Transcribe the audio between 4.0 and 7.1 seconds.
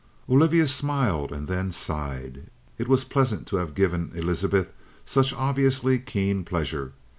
Elizabeth such obviously keen pleasure.